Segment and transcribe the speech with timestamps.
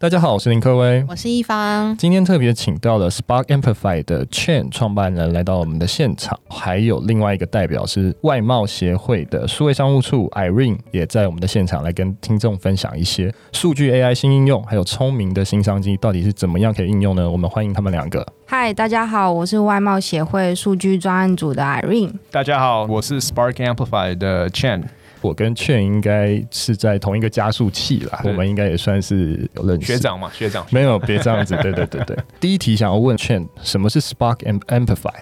[0.00, 1.96] 大家好，我是林科威，我是一方。
[1.96, 17.28] 今天特别请到了 Spark Amplify 的 Chen 创办人来到我们的现场，还有另外一个代表是外贸协会的数位商务处 Irene 也在我们的现场来跟听众分享一些数据 AI 新应用，还有聪明的新商机到底是怎么样可以应用呢？
[17.28, 18.24] 我们欢迎他们两个。
[18.46, 22.12] 嗨，大家好，我是外贸协会数据专案组的 Irene。
[22.30, 24.84] 大家好，我是 Spark Amplify 的 Chen。
[25.20, 29.86] 我跟 Chen 应该是在同一个加速器啦，我们应该也算是有认识。
[29.86, 30.66] 学长嘛，学长。
[30.70, 31.56] 没有，别这样子。
[31.62, 32.16] 对对对对。
[32.40, 35.14] 第一题想要问 Chen，什么是 Spark Amplify？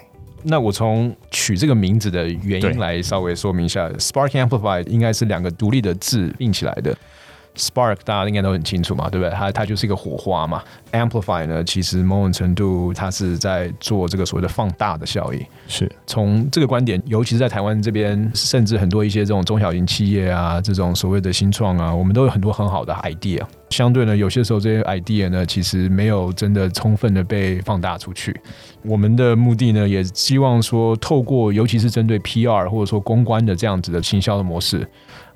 [0.42, 6.96] 那我从取这个名字的原因来稍微说明一下，Spark Amplify 应该是两个独立的字并起来的。
[7.56, 9.34] Spark 大家应该都很清楚嘛，对不对？
[9.34, 10.62] 它它就是一个火花嘛。
[10.92, 15.44] Amplify 呢，其实某种程度它是在做这个所谓的放大的效应。
[15.66, 23.42] 是从这个观点，尤其是在台湾这边，甚至很多一些这种中小型企业啊，这种所谓的新创啊，我们都有很多很好的 idea。
[23.70, 28.38] 相对呢，有些时候这些 idea 呢，其实没有真的充分的被放大出去。
[28.84, 34.88] 我们的目的呢，也希望说，透过尤其是针对 PR 或者说公关的这样子的行销的模式。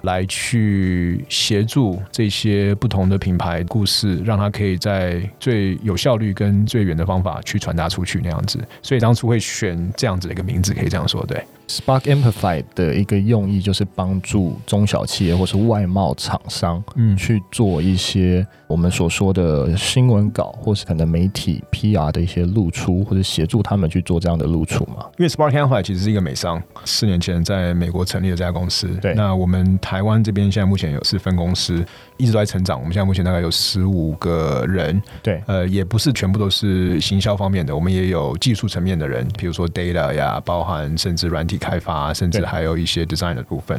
[0.02, 8.58] 来去协助这些不同的品牌故事，让它可以在最有效率跟最远的方法去传达出去那样子。
[8.82, 11.42] 所以当初会选这样子的一个名字，可以这样说，对。
[11.70, 25.06] Spark Amplify 的一个用意就是帮助中小企业或是外贸厂商，嗯，去做一些我们所说的新闻稿，或是可能媒体 PR 的一些露出，或者协助他们去做这样的露出嘛。
[25.16, 28.88] 因为 Spark Amplify 其实是一个美商，四年前在美国成立的这家公司。
[29.00, 31.84] 对，那我们台湾这边现在目前有四分公司，
[32.20, 32.78] 一直都在成长。
[32.78, 35.00] 我们现在目前大概有十五个人。
[35.22, 41.60] 对，呃，也不是全部都是行销方面的，我们也有技术层面的人，比如说 data 呀，包含甚至软体。
[41.60, 43.78] 开发，甚至还有一些 design 的部分。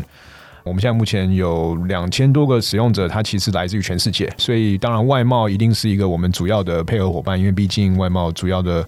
[0.63, 4.31] 我们现在目前有两千多个使用者，它其实来自于全世界。
[4.37, 8.87] 所以，当然外贸一定是一个我们主要的配合伙伴，因为毕竟外贸主要的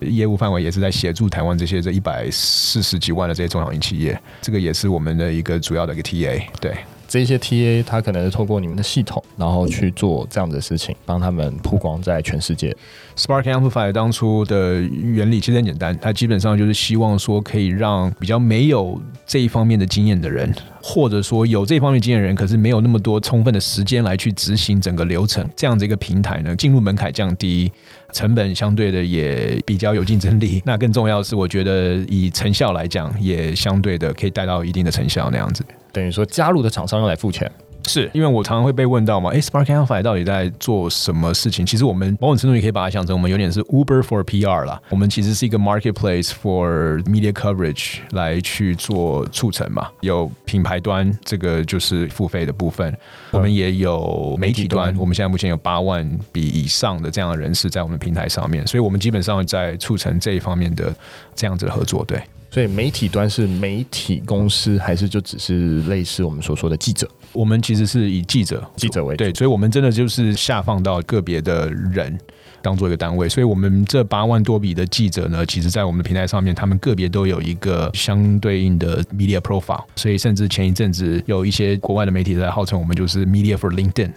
[0.00, 4.20] 业务范围也是在协助台湾这些这一百四十几万的这些中小型企业。
[4.42, 6.42] 这个也是我们的一个主要的一个 TA。
[6.60, 6.76] 对。
[7.08, 12.76] 这些 TA 他可能是透过你们的系统，然后去做这样的事情，帮他们曝光在全世界。
[13.16, 20.52] Spark Amplify 当初的原理其实很简单，它基本上就是希望说可以让比较没有这一方面的经验的人，
[20.82, 27.72] 或者说有这方面经验的人，可是没有那么多充分的时间来去执行整个流程，这样子一个平台呢，进入门槛降低，
[28.16, 30.62] 成本相对的也比较有竞争力。
[30.64, 35.62] 那更重要的是，我觉得以成效来讲，也相对的可以带到一定的成效那样子。
[35.92, 37.50] 等于说，加入的厂商要来付钱，
[37.86, 39.30] 是因为我常常会被问到嘛？
[39.30, 41.64] 哎，Spark Amplify 到底在做什么事情？
[41.64, 44.80] 其实我们某种程度也可以把它想成，我们有点是 Uber for PR 啦。
[44.88, 49.88] 我们其实是一个 marketplace for media coverage 来去做促成嘛。
[50.00, 52.92] 有品牌端，这个就是付费的部分；
[53.30, 60.94] 我们也有媒体端，我们现在目前有八万笔以上的这样的人士在我们平台上面，所以我们基本上在促成这一方面的
[61.34, 62.20] 这样子的合作，对。
[62.50, 67.08] 所以媒体端是媒体公司，还是就只是类似我们所说的记者？
[67.32, 72.18] 我们其实是以记者记者为，对，所以我们真的就是下放到个别的人
[72.62, 73.28] 当做一个单位。
[73.28, 79.84] 所以我们这八万多笔的记者呢，其实在我们的平台上面，他们个别都有一个相对应的 media profile。
[79.96, 84.12] 所以甚至前一阵子有一些国外的媒体在号称我们就是 media for LinkedIn。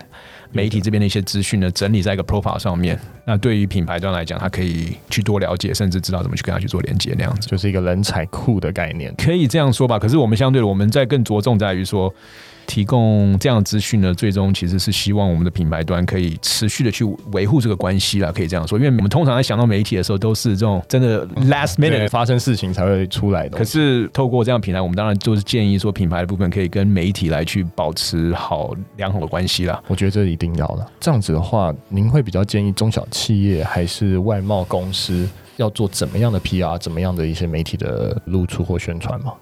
[0.52, 3.00] 媒体这边的一些资讯呢，整理在一个 profile 上面。
[3.26, 10.00] 那对于品牌端来讲，他可以去多了解，甚至知道怎么去跟他去做连接，那样子就是一个人才库的概念，可以这样说吧。
[10.00, 12.14] 可是我们相对的，我们在更着重在于说。
[12.70, 18.78] 提供这样的资讯呢，最终其实是希望我们的品牌端可以持续的去维护这个关系啦，可以这样说。
[18.78, 23.58] 因为我们通常在想到媒体的时候，都是这种真的 last minute 发生事情才会出来的。
[23.58, 29.82] 可是透过这样的平台，我们当然就是建议说，品牌的部分可以跟媒体来去保持好良好的关系啦。
[29.88, 30.86] 我觉得这一定要了。
[31.00, 35.28] 这样子的话，您会比较建议中小企业还是外贸公司
[35.58, 39.34] 要做怎么样的 PR，怎么样的一些媒体的露出或宣传吗？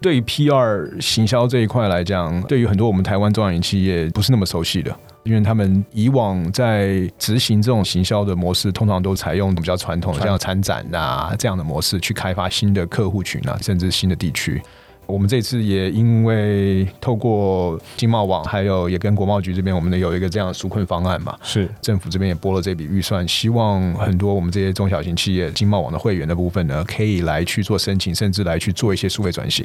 [0.00, 14.62] 对于 PR 行销这一块来讲，对于很多我们台湾中小型企业不是那么熟悉的，因为他们以往在执行这种行销的模式，通常都采用比较传统的像参展啊这样的模式去开发新的客户群啊，甚至新的地区。
[15.08, 29.64] 我们这次也因为透过经贸网，还有也跟国贸局这边，我们的有一个这样的纾困方案嘛，是政府这边也拨了这笔预算，希望很多我们这些中小型企业经贸网的会员的部分呢，可以来去做申请，甚至来去做一些数位转型，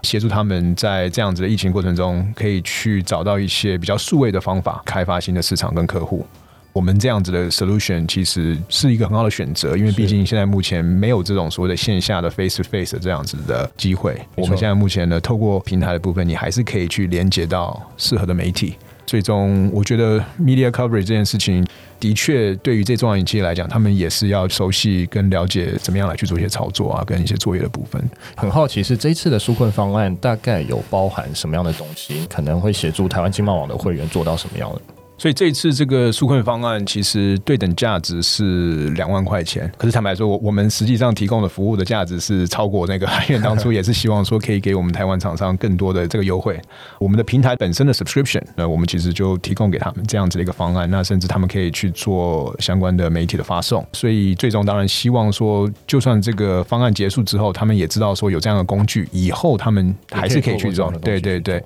[0.00, 6.26] 协助他们在这样子的疫情过程中，可以去找到一些比较数位的方法，开发新的市场跟客户。
[6.72, 14.16] 我们这样子的 solution 其实是一个很好的选择，因为毕竟现在目前没有这种所谓的线下的 face to face 这样子的机会。
[14.36, 18.74] 我们现在目前呢，透过平台的部分，你还是可以去连接到适合的媒体，
[19.04, 21.66] 最终，我觉得 media coverage 这件事情
[21.98, 28.00] 的确对于这中小型企业来讲，他们也是要熟悉跟了解怎么样来去做一些操作啊，跟一些作业的部分。
[28.36, 32.24] 很好奇是这一次的纾困方案大概有包含什么样的东西？
[32.28, 34.80] 可能会协助台湾经贸网的会员做到什么样的？
[35.20, 46.58] 所以这一次这个纾困方案其实对等价值是两万块钱，可是坦白说，我我们实际上提供的服务的价值是超过那个，因为当初也是希望说可以给我们台湾厂商更多的这个优惠。
[46.98, 53.86] 我们的平台本身的 subscription，那我们其实就提供给他们这样子的一个方案，那甚至他们可以去做相关的媒体的发送。
[53.92, 60.90] 所以最终当然希望说，就算这个方案结束之后，他们也知道说有这样的工具，以后他们还是可以去做。
[61.02, 61.62] 对对对。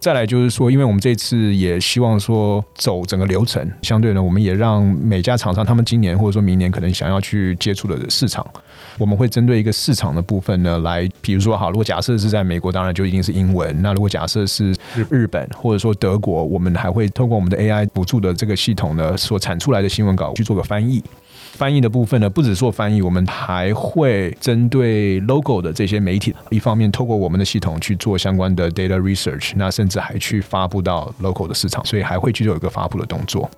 [0.00, 8.46] 再来就是说，因为我们这次也希望说走整个流程，相对呢，我们也让每家厂商他们今年或者说明年可能想要去接触的市场，
[8.96, 14.74] 我们会针对一个市场的部分呢，来，比如说哈，如果假设是在美国，当然就一定是英文；那如果假设是
[15.10, 21.02] 日本或者说德国，我们还会透过我们的 AI 辅助的这个系统呢，所产出来的新闻稿去做个翻译。
[21.52, 33.50] 翻译的部分呢，不只做翻译，我们还会针对 logo 的这些媒体，一方面透过我们的系统去做相关的 data research，那甚至还去发布到 local 的市场，所以还会去做一个发布的动作。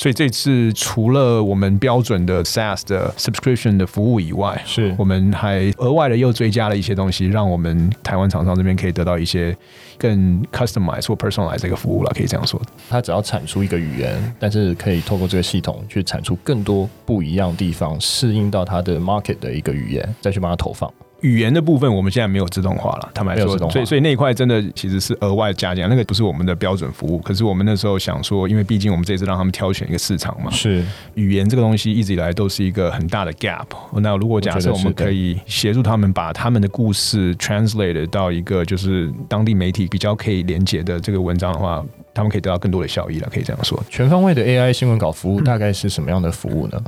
[0.00, 9.54] 所以这次除了我们标准的 SaaS 的 subscription 的服务以外，是我们还额外的又追加了一些东西，让我们台湾厂商这边可以得到一些
[9.98, 12.58] 更 customized 或 personalized 这个服务了，可以这样说。
[12.88, 20.90] 它只要产出一个语言，但是可以透过这个系统去产出更多不一样的地方，适应到它的 market 的一个语言，再去帮它投放。
[21.20, 23.10] 语言的部分，我们现在没有自动化了。
[23.14, 27.18] 坦白说，所以所以那一块真的其实是额外加价，那个不是我们的标准服务。
[27.18, 30.84] 可是我们那时候想说，因为毕竟我们这次让他们挑选一个市场嘛，是
[31.14, 33.66] 语言这个东西一直以来都是一个很大的 gap。
[34.00, 41.84] 那如果假设我们可以协助他们把他们的故事 translate 到一个就是当地媒体比较可以连接的这个文章的话，
[42.14, 43.28] 他们可以得到更多的效益了。
[43.30, 46.82] 可以这样说，全方位的 AI 新闻稿服务大概是什么样的服务呢？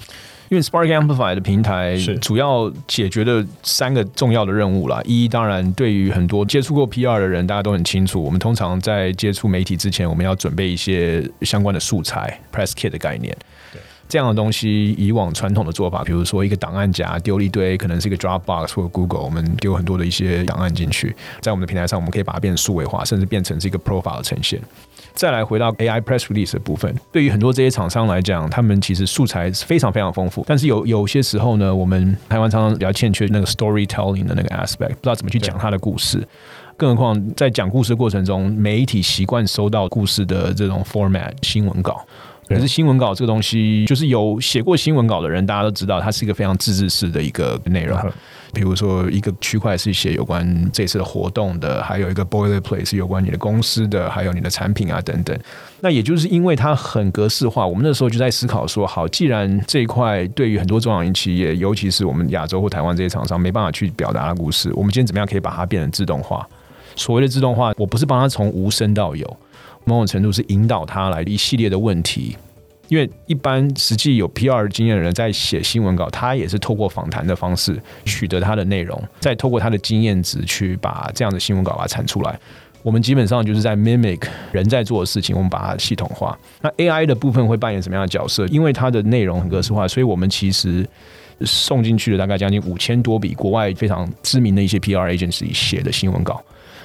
[0.53, 5.01] 因为 Spark Amplify 的平台是主要解决的三个重要的任务啦。
[5.07, 8.23] 一，当然对于很多接触过 PR 的人，大家都很清楚。
[8.23, 13.35] 我们通常在接触媒体之前，我们要准备一些相关的素材，Press Kit 的概念。
[14.13, 24.61] 这样的东西，以往传统的做法，比如说一个档案夹丢了一堆，可能是一个 Dropbox 或者 Google，我们丢很多的一些档案进去，在我们的平台上，我们可以把它变数位化，甚至变成是一个 profile 的呈现。
[25.15, 36.23] 再来回到 AI Press Release 的部分，对于很多这些厂商来讲，他们其实素材非常非常丰富，但是有有些时候呢，我们台湾常常比较欠缺那个 storytelling 的那个 aspect，不知道怎么去讲他的故事。
[36.77, 42.05] 更何况在讲故事的过程中，媒体习惯收到故事的这种 format 新闻稿。
[42.55, 47.99] 可是新闻稿这个东西，就是有写过新闻稿的人，大家都知道，它是一个非常自制式的一个内容。
[48.55, 55.35] 比如说，一个区块是写有关这次的活动的，还有一个 boilerplate 是有关你的公司的，还有你的产品啊等等。
[55.81, 66.47] 那也就是因为它很格式化，我们那时候就在思考说，好，既然这一块对于很多中小型企业，尤其是我们亚洲或台湾这些厂商没办法去表达的故事，我们今天怎么样可以把它变成自动化？
[66.95, 69.37] 所谓的自动化，我不是帮它从无声到有。
[69.85, 72.37] 某种程度是引导他来一系列的问题，
[72.89, 82.39] 因为一般实际有 PR 经验的人在写新闻稿，他也是透过访谈的方式取得他的内容，再透过他的经验值去把这样的新闻稿把它产出来。
[82.83, 86.37] 我们基本上就是在 mimic 人在做的事情，我们把它系统化。
[86.61, 88.45] 那 AI 的部分会扮演什么样的角色？
[88.49, 90.85] 因为它的内容很格式化，所以我们其实
[91.43, 96.43] 送进去了大概将近五千多笔国外非常知名的一些 PR agency 写的新闻稿。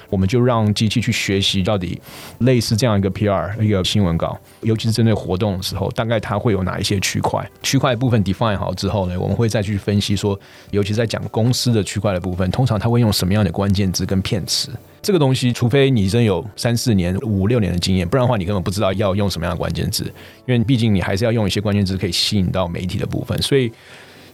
[0.08, 2.00] 我们就让机器去学习到底
[2.38, 7.48] 类似这样一个 PR 一个新闻稿，尤其是针对活动的时候，大概它会有哪一些区块？
[7.62, 10.38] 区块部分 define 好之后呢，我们会再去分析说，
[10.70, 14.70] 尤其在讲公司的区块的部分，通常它会用什么样的关键字跟片词？
[15.00, 20.04] 这个东西，除非你真有三四年、五六年的经验，不然的话，你根本不知道要用什么样的关键字，
[20.46, 23.70] 因为毕竟你还是要用一些关键字可以吸引到媒体的部分，所以。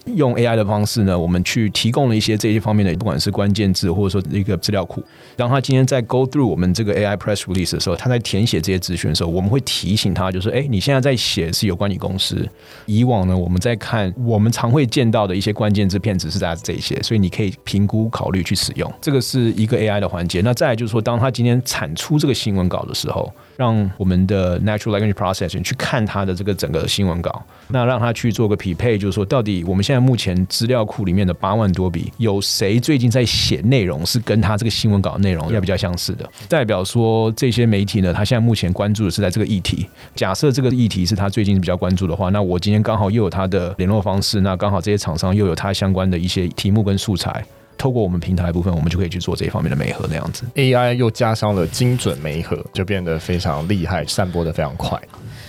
[0.06, 5.02] 用 AI 的方式呢，我们去提供了一些这些方面的，不管是关键字或者说一个资料库。
[5.36, 12.46] 当他今天在 go through 我们这个 AI press release 的时候，他在填写这些资讯的时候，我们会提醒他，就是哎，你现在在写是有关你公司。
[12.86, 18.92] 以往呢，我们在看我们常会见到的一些关键字片子是在这些，所以你可以评估考虑去使用。
[19.00, 20.40] 这个是一个 AI 的环节。
[20.42, 23.32] 那再来就是说，当他今天产出这个新闻稿的时候。
[23.56, 36.28] 让我们的 natural language processing 去看它的这个整个新闻稿，那让它去做个匹配，就是说到底我们现在目前资料库里面的八万多笔，有谁最近在写内容是跟他这个新闻稿内容要比较相似的？
[36.48, 39.86] 代表说这些媒体呢，他现在目前关注的是在这个议题。
[40.14, 47.44] 假设这个议题是他最近比较关注的话，那我今天刚好又有他的联络方式，那刚好这些厂商又有他相关的一些题目跟素材。
[47.84, 50.42] 透过我们平台的部分，我们就可以去做这一方面的媒合那样子。
[50.54, 54.98] AI 又加上了精准媒合，就变得非常厉害，散播的非常快。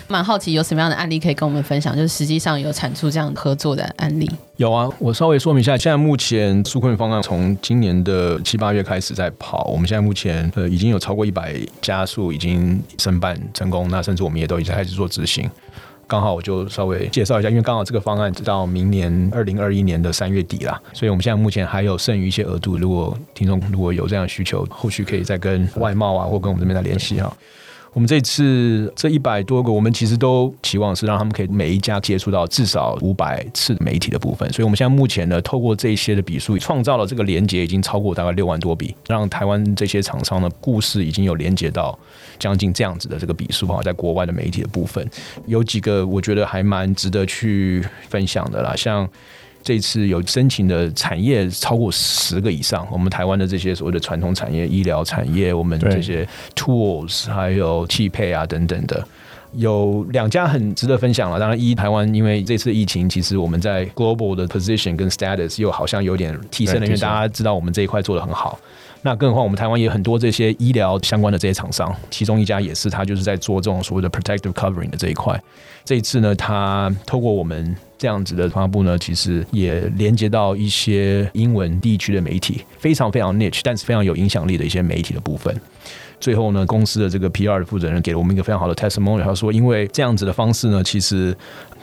[0.10, 1.96] 蛮好奇有什么样的案例可以跟我们分享？
[1.96, 4.30] 就是实际上有产出这样合作的案例。
[4.58, 15.50] 有啊，我稍微说明一下，现在目前纾困方案从今年的七八月开始在跑，我们现在目前呃已经有超过一百家数已经申办成功，那甚至我们也都已经开始做执行。
[16.08, 27.36] 刚好我就稍微介绍一下，因为刚好这个方案直到明年二零二一年的三月底啦，所以我们现在目前还有剩余一些额度，如果听众如果有这样的需求，后续可以再跟外贸啊或跟我们这边再联系哈。
[27.96, 41.98] 我们这次这一百多个，我们其实都期望是让他们可以每一家接触到至少五百次媒体的部分，所以我们现在目前呢，透过这些的笔数，创造了这个连接已经超过大概六万多笔，让台湾这些厂商的故事已经有连接到
[42.38, 45.10] 将近这样子的这个笔数哈，在国外的媒体的部分，
[45.46, 49.10] 有几个我觉得还蛮值得去分享的啦，像。
[49.65, 59.03] 这次有申请的产业超过十个以上，我们台湾的这些所谓的传统产业、医疗产业，我们这些 tools 还有汽配啊等等的，
[59.53, 61.39] 有两家很值得分享了。
[61.39, 68.60] 当然，一台湾因为这次疫情，其实我们在 global 的 position 跟 status 又好像有点提升了，因为大家知道我们这一块做的很好。
[69.06, 75.40] 那更何况我们台湾也很多这些医疗相关的这些厂商，其中一家也是他就是在做这种所谓的 protective covering 的这一块。
[75.84, 77.76] 这一次呢，他透过我们。
[77.98, 85.56] 这样子的发布呢，其实也连接到一些英文地区的媒体，非常非常 niche，但是非常有影响力的一些媒体的部分。
[86.20, 91.36] 最后呢，公司的这个 PR 的负责人给了我们一个非常好的 testimony，他说，因为这样子的方式呢，其实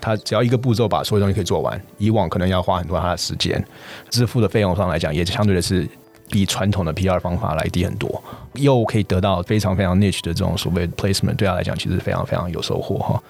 [0.03, 3.65] 他只要一个步骤把所有东西可以做完，以往可能要花很多他的时间，
[4.11, 5.89] 支付的费用上来讲，也相对的是
[6.33, 8.23] 比传统的 PR 方法来低很多，
[8.55, 13.23] 又可以得到非常非常 niche 的这种所谓 placement，对他来讲其实非常非常有收获哈。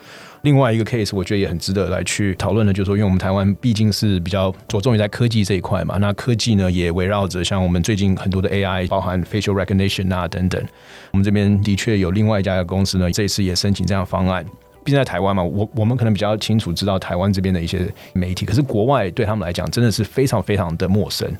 [0.42, 10.64] 另外一个 case，我觉得也很值得来去讨论的，就是说，因为我们台湾毕竟是比较着重于在科技这一块嘛，那科技呢也围绕着像我们最近很多的 AI，包含 facial recognition 啊等等。
[11.10, 14.44] 我们这边的确有另外一家的公司呢，这一次也申请这样方案。
[14.84, 21.32] 毕竟在台湾嘛，我我们可能比较清楚知道台湾这边的一些媒体，可是国外对他们来讲真的是非常非常的陌生，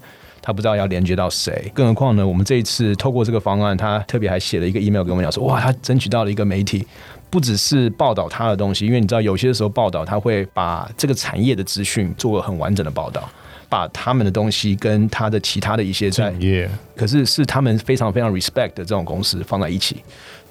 [0.42, 1.70] 他不知道要连接到谁。
[1.72, 6.86] 更何况呢，我们这一次透过这个方案，他特别还写了一个 email 给我们讲说，哇，他争取到了一个媒体。
[7.30, 13.26] 不只是报道他的东西，因为你知道有些时候报道他会把这个产业的资讯做个很完整的报道，
[13.70, 20.04] 把他们的东西跟他的其他的一些产业，可是是他们非常非常 respect 的这种公司放在一起，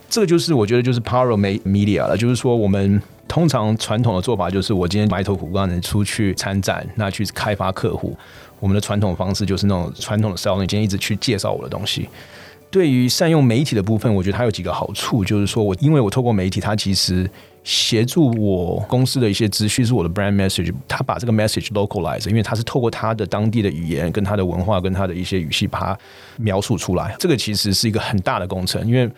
[0.09, 8.17] 这个就是我觉得就是 power media 了，就是说我们通常传统的做法就是我今天埋头苦干的出去参展，那去开发客户，
[8.61, 12.07] 我们的传统方式就是那种传统的 selling，今天一直去介绍我的东西。
[12.69, 17.29] 对于善用媒体的部分，我觉得它有几个好处，就是说我因为我透过媒体，它其实
[17.65, 25.97] 协助我公司的一些资讯是我的 brand message，它把这个 message localize，因为它是透过它的当地的语言、跟它的文化、跟它的一些语系，把它
[26.37, 27.13] 描述出来。
[27.19, 29.09] 这个其实是一个很大的工程，因为。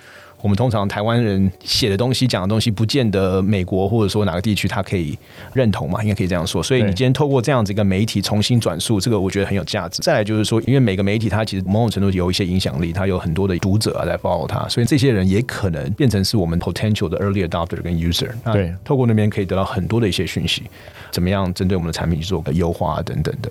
[0.44, 5.18] 我们通常台湾人写的东西、讲的东西，不见得美国或者说哪个地区他可以
[5.54, 6.62] 认同嘛，应该可以这样说。
[6.62, 10.02] 所以你今天透过这样子一个媒体重新转述，这个我觉得很有价值。
[10.02, 18.30] 再来就是说，因为每个媒体它其实某种程度有一些影响力，它有很多的读者啊在 follow 它，所以这些人也可能变成是我们 potential 的 early adopter 跟 user。
[18.52, 20.64] 对，透过那边可以得到很多的一些讯息，
[21.10, 23.50] 怎么样针对我们的产品去做个优化啊等等的。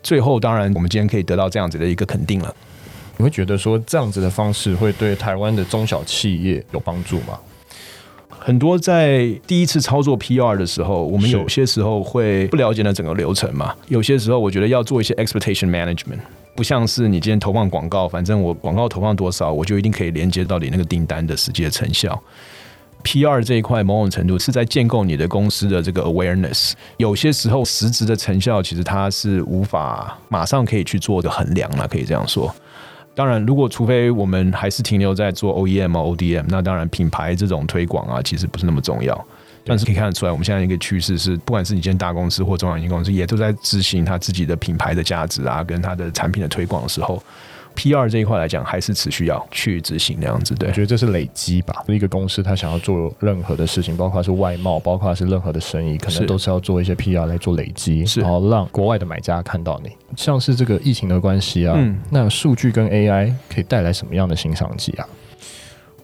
[0.00, 2.54] 最后，当然我们今天可以得到这样子的一个肯定了。
[3.16, 7.38] 你会觉得说这样子的方式会对台湾的中小企业有帮助吗？
[8.28, 13.74] 很多在第一次操作 PR 的时候，我们有些时候会不了解那整个流程嘛。
[13.88, 16.18] 有些时候我觉得要做一些 expectation management，
[16.54, 22.22] 不像是你今天投放广告，反正我广告投放多少，我就一定可以连接到你那个订单的实际的成效。
[23.02, 26.72] PR 这一块某种程度是在建构你的公司的这个 awareness。
[26.98, 32.54] 有些时候实质的成效其实它是无法马上可以去做的衡量了，可以这样说。
[33.14, 39.26] 当然，如果除非我们还是停留在做 OEM 啊 ODM，那当然品牌这种推广啊，其实不是那么重要。
[39.64, 47.22] 但是可以看得出来，我们现在一个趋势是，不管是你今天大公司或中小型公司，也都在执行他自己的品牌的价值啊，跟他的产品的推广的时候。
[47.76, 50.54] PR 这一块来讲，还是持续要去执行那样子。
[50.54, 51.84] 对，我觉得这是累积吧。
[51.88, 59.90] 一个公司他想要做任何的事情，包括是外贸，包括是任何的生意，可能都是要做一些 PR 来做累积，然后让国外的买家看到你。
[60.16, 65.06] 像是这个疫情的关系啊，嗯，那数据跟 AI 可以带来什么样的新商机啊？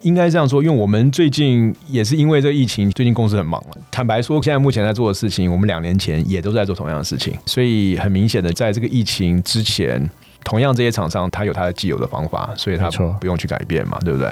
[0.02, 3.76] 应该这样说，因为我们最近也是因为这个疫情，最近公司很忙了。
[3.90, 10.10] 坦白说，现在目前在做的事情，我们两年前也都在做同样的事情，所以很明显的，在这个疫情之前。
[10.44, 14.30] 同样，这些厂商他有他的既有的方法，所以他不用去改变嘛，对不对？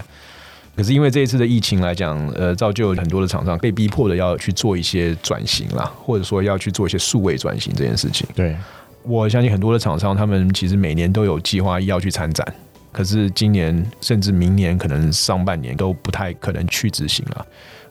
[0.76, 8.24] 可是因为这一次的疫情来讲，呃，造就很多的厂商被逼迫的要去做一些转型啦，或者说要去做一些数位转型这件事情。
[8.34, 8.56] 对，
[9.02, 12.46] 我相信很多的厂商，他们其实每年都有计划要去参展，
[12.92, 17.46] 可是今年甚至明年可能上半年都不太可能去执行了。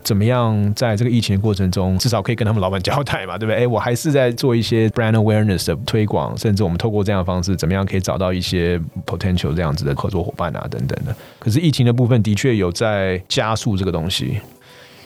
[0.07, 3.63] 怎么样在这个疫情的过程中，至少可以跟他们老板交代嘛，对不对？
[3.63, 11.13] 哎，我还是在做一些 brand awareness 的推广，甚至我们透过这样的方式，怎么样可以找到一些 potential 这样子的合作伙伴啊，等等的。
[11.39, 14.39] 可是疫情的部分的确有在加速这个东西。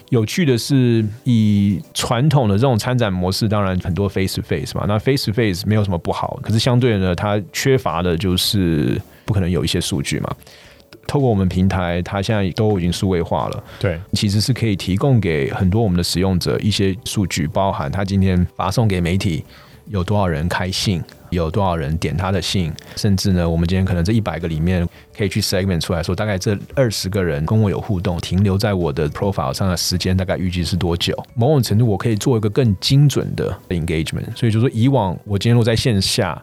[0.10, 10.29] 有趣的是，以传统的这种参展模式，当然很多 face to face 嘛，那 face to face 没有什么不好，可是相对呢，它缺乏的就是不可能有一些数据嘛。
[11.08, 13.63] 透过我们平台，它现在都已经数位化了。
[13.79, 19.43] 对，其实是可以提供给很多我们的使用者一些数据，包含他今天发送给媒体
[19.88, 31.17] 有多少人开信，有多少人点他的信，甚至呢，我们今天可能这一百个里面可以去 segment 出来说，大概这二十个人跟我有互动，停留在我的 profile 上的时间大概预计是多久？
[31.33, 34.35] 某种程度，我可以做一个更精准的 engagement。
[34.35, 36.39] 所以就说，以往我今天如果在线下。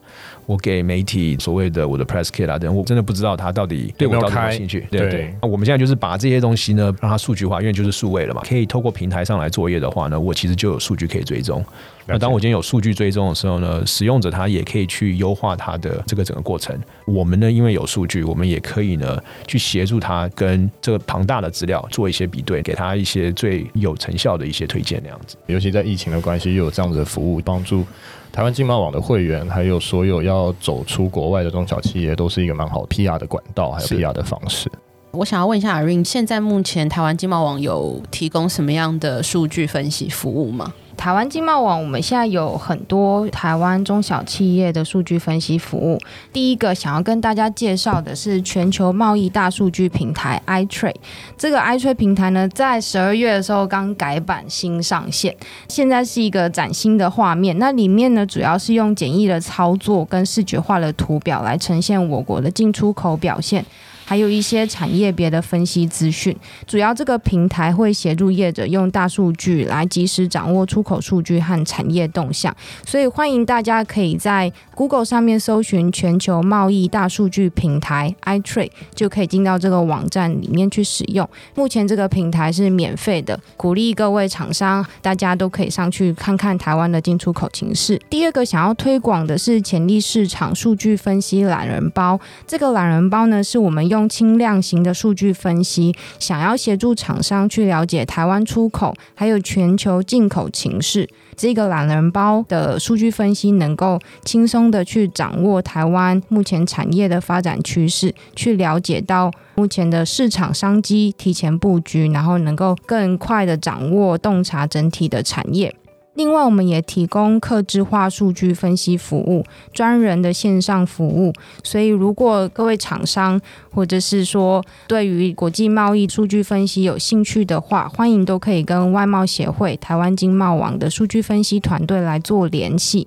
[0.47, 4.87] 我给媒体所谓的我的 press kit 啊等，我真的不知道他到底对我到底有没有兴趣。
[4.91, 11.63] 对对，那我们现在就是把这些东西呢，让它数据化，因为就是数位了嘛，可以透过平台上来作业的话呢，我其实就有数据可以追踪。
[12.07, 16.79] 那当我今天有数据追踪的时候呢，使用者他也可以去优化它的这个整个过程。
[17.07, 25.37] 我们呢，因为有数据，我们也可以呢去协助他跟这个庞大的资料做一些比对，给他一些最有成效的一些推荐那样子。
[25.47, 27.85] 尤其在疫情的关系，又有这样子的服务帮助。
[28.31, 34.71] 台湾经贸网的会员，还有所有要走出国外的中小企业，都是一个蛮好的 PR 的管道，还有 PR 的方式。
[35.11, 40.73] 我想要问一下 Irene，现在目前台湾经贸网有提供什么样的数据分析服务吗？
[40.99, 45.97] 台湾经贸网，我们现在有很多台湾中小企业的数据分析服务。
[46.33, 50.97] 第一个想要跟大家介绍的是全球贸易大数据平台 iTrade。
[51.37, 55.35] 这个 iTrade 平台呢，在十二月的时候刚改版新上线，
[55.69, 57.57] 现在是一个崭新的画面。
[57.61, 63.65] 那里面呢，主要是用简易的操作跟视觉化的图表来呈现我国的进出口表现。
[64.09, 66.35] 还有一些产业别的分析资讯，
[66.67, 81.29] 主要这个平台会协助业者用大数据来及时掌握出口数据和产业动向，所以欢迎大家可以在 Google 上面搜寻全球贸易大数据平台 iTrade，就可以进到这个网站里面去使用。
[81.55, 88.01] 目前这个平台是免费的，鼓励各位厂商大家都可以上去看看台湾的进出口情势。
[88.09, 93.98] 第二个想要推广的是潜力市场数据分析懒人包，这个懒人包呢是我们用。
[93.99, 101.09] 用轻量型的数据分析，想要协助厂商去了解台湾出口还有全球进口情势。
[101.37, 115.75] 这个懒人包的数据分析能够轻松的去掌握台湾目前产业的发展趋势，去了解到目前的市场商机，提前布局，然后能够更快的掌握洞察整体的产业。
[116.19, 121.33] 另外，我们也提供客制化数据分析服务，专人的线上服务。
[121.63, 123.41] 所以，如果各位厂商
[123.73, 133.07] 或者是说对于国际贸易数据分析有兴趣的话，欢迎都可以跟外贸协会、台湾经贸网的数据分析团队来做联系。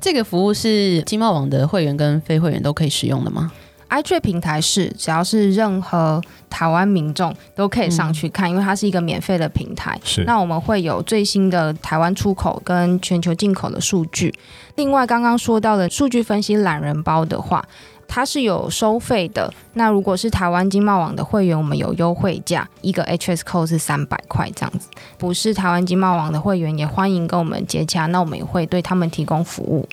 [0.00, 3.50] 这个服务是经贸网的会员跟非会员都可以使用的吗
[3.92, 9.98] ？iTrade 平台是，只要是任何台湾民众都可以上去看，嗯，因为它是一个免费的平台。
[10.02, 14.34] 是，那我们会有最新的台湾出口跟全球进口的数据。
[14.76, 17.62] 另外，刚刚说到的数据分析懒人包的话，
[18.08, 19.52] 它是有收费的。
[19.74, 24.88] 那如果是台湾经贸网的会员，我们有优惠价，一个 HS code 是三百块这样子。
[25.18, 29.86] 不是台湾经贸网的会员，也欢迎跟我们接洽，那我们也会对他们提供服务。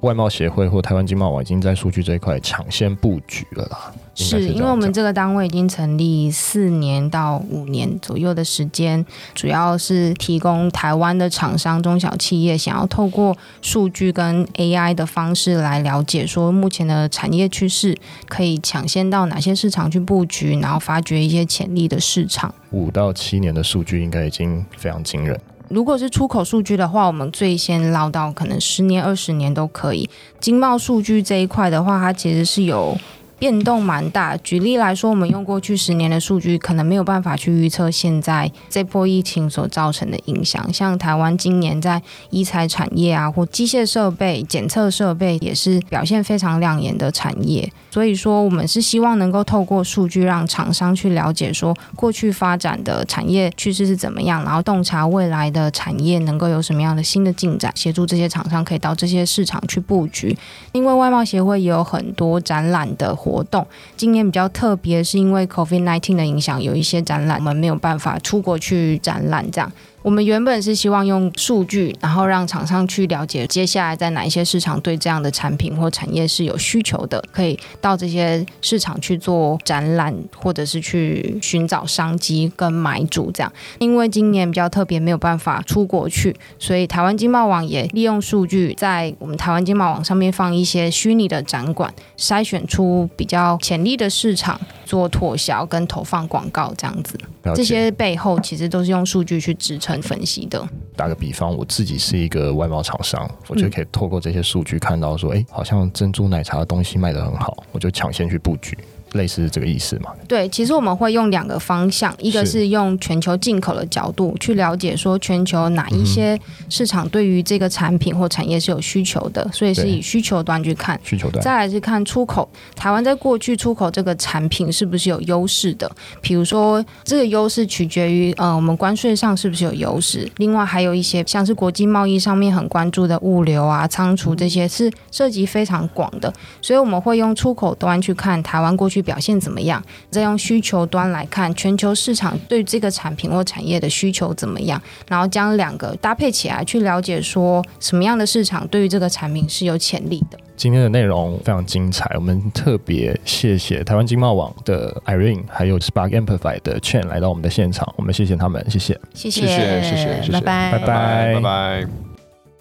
[0.00, 3.92] 外贸协会或台湾经贸网已经在数据这一块抢先布局了啦。
[4.14, 17.96] 是，是因为我们这个单位已经成立四年到五年左右的时间，主要是提供台湾的厂商、中小企业想要透过数据跟 AI 的方式来了解，说目前的产业趋势
[18.28, 22.54] 可以抢先到哪些市场去布局，然后发掘一些潜力的市场。
[22.70, 25.38] 五到七年的数据应该已经非常惊人。
[25.72, 30.08] 如果是出口数据的话，我们最先捞到可能十年、二十年都可以。
[30.38, 32.94] 经贸数据这一块的话，它其实是有。
[33.42, 34.36] 变动蛮大。
[34.36, 40.72] 举例来说，我们用过去十年的数据，可能没有办法去预测现在这波疫情所造成的影响。
[40.72, 42.00] 像台湾今年在
[42.30, 47.68] 医材产业啊，或机械设备、检测设备，也是表现非常亮眼的产业。
[47.90, 60.38] 所以说，我们是希望能够透过数据，让厂商去了解说过去发展的产业趋势是怎么样，然后洞察未来的产业能够有什么样的新的进展，协助这些厂商可以到这些市场去布局。
[60.70, 63.31] 因为外贸协会也有很多展览的活。
[63.32, 63.66] 活动
[63.96, 69.72] 今年比较特别，是因为 COVID-19 的影响，有一些展览我们没有办法出国去展览，这样。
[70.02, 83.52] 我们原本是希望用数据，然后让厂商去了解接下来在哪一些市场对这样的产品或产业是有需求的，可以到这些市场去做展览，或者是去寻找商机跟买主这样。
[83.78, 97.16] 因为今年比较特别，没有办法出国去，所以台湾经贸网也利用数据，在我们台湾经贸网上面放一些虚拟的展馆，筛选出比较潜力的市场，做拓销跟投放广告这样子。
[97.54, 100.66] 这些背后其实都是用数据去支撑分析的。
[100.96, 108.78] 打个比方，我自己是一个外贸厂商，我就可以透过这些数据看到说，哎、嗯，好像珍珠奶茶的东西卖得很好，我就抢先去布局。
[109.12, 110.10] 类似这个意思嘛？
[110.26, 121.42] 对，其实我们会用两个方向，一个是用全球进口的角度去了解说全球哪一些市场对于这个产品或产业是有需求的，所以是以需求端去看需求端。
[121.42, 125.90] 再来是看出口，台湾在过去出口这个产品是不是有优势的？
[126.20, 139.12] 比如说这个优势取决于呃我们关税上是不是有优势，另外还有一些像是国际贸易上面很关注的物流啊、仓储这些是涉及非常广的，所以我们会用出口端去看台湾过去。
[139.12, 139.82] 表现怎么样？
[140.10, 144.80] 再用需求端来看全球市场对这个产品或产业的需求怎么样？
[145.06, 150.38] 然后将两个搭配起来，去了解说什么样的市场对于这个产品是有潜力的。
[150.56, 161.86] 今天的内容非常精彩，我们特别谢谢台湾经贸网的 Irene，还有 Spark Amplify 的 Chen 来到我们的现场，我们谢谢他们，谢谢，谢谢，谢谢，谢谢，拜拜，拜拜，拜拜。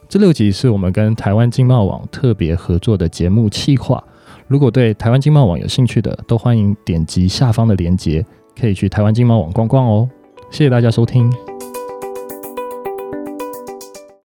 [0.10, 4.04] 这六集是我们跟台湾经贸网特别合作的节目企划。
[4.52, 8.26] 如果对台湾经贸网有兴趣的，都欢迎点击下方的链接，
[8.60, 10.10] 可以去台湾经贸网逛逛哦。
[10.50, 11.32] 谢谢大家收听。